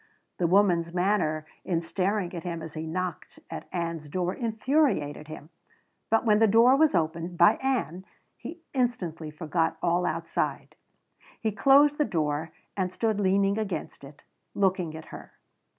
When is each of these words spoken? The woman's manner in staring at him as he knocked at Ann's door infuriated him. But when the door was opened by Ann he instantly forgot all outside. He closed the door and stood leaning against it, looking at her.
The 0.39 0.47
woman's 0.47 0.91
manner 0.95 1.45
in 1.63 1.79
staring 1.79 2.33
at 2.33 2.41
him 2.41 2.63
as 2.63 2.73
he 2.73 2.87
knocked 2.87 3.37
at 3.51 3.67
Ann's 3.71 4.09
door 4.09 4.33
infuriated 4.33 5.27
him. 5.27 5.51
But 6.09 6.25
when 6.25 6.39
the 6.39 6.47
door 6.47 6.75
was 6.75 6.95
opened 6.95 7.37
by 7.37 7.57
Ann 7.57 8.03
he 8.35 8.61
instantly 8.73 9.29
forgot 9.29 9.77
all 9.79 10.07
outside. 10.07 10.75
He 11.39 11.51
closed 11.51 11.99
the 11.99 12.05
door 12.05 12.51
and 12.75 12.91
stood 12.91 13.19
leaning 13.19 13.59
against 13.59 14.03
it, 14.03 14.23
looking 14.55 14.95
at 14.97 15.05
her. 15.13 15.33